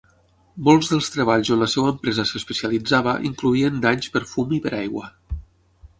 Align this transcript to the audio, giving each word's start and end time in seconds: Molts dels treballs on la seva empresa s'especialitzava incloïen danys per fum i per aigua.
Molts 0.67 0.87
dels 0.93 1.09
treballs 1.15 1.51
on 1.57 1.61
la 1.65 1.67
seva 1.73 1.91
empresa 1.95 2.25
s'especialitzava 2.29 3.15
incloïen 3.31 3.81
danys 3.87 4.11
per 4.17 4.23
fum 4.35 4.57
i 4.59 4.63
per 4.65 4.73
aigua. 4.83 5.15